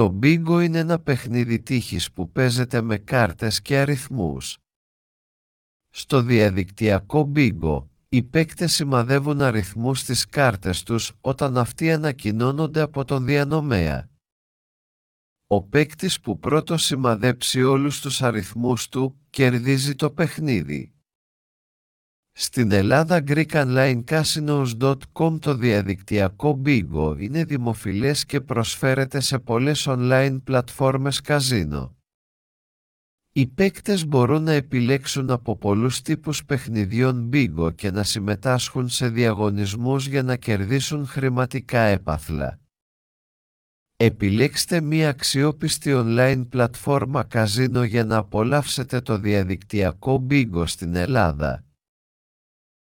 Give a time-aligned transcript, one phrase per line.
[0.00, 4.58] Το Bingo είναι ένα παιχνίδι τύχης που παίζεται με κάρτες και αριθμούς.
[5.90, 13.24] Στο διαδικτυακό Bingo, οι παίκτες σημαδεύουν αριθμούς στις κάρτες τους όταν αυτοί ανακοινώνονται από τον
[13.24, 14.10] διανομέα.
[15.46, 20.92] Ο παίκτης που πρώτος σημαδέψει όλους τους αριθμούς του κερδίζει το παιχνίδι.
[22.42, 31.96] Στην Ελλάδα GreekOnlineCasinos.com το διαδικτυακό Bingo είναι δημοφιλές και προσφέρεται σε πολλές online πλατφόρμες καζίνο.
[33.32, 40.06] Οι παίκτες μπορούν να επιλέξουν από πολλούς τύπους παιχνιδιών Bingo και να συμμετάσχουν σε διαγωνισμούς
[40.06, 42.60] για να κερδίσουν χρηματικά έπαθλα.
[43.96, 51.64] Επιλέξτε μία αξιόπιστη online πλατφόρμα καζίνο για να απολαύσετε το διαδικτυακό Bingo στην Ελλάδα.